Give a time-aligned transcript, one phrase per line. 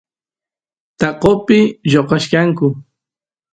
[0.99, 1.59] taqopi
[1.91, 2.67] lloqachkanku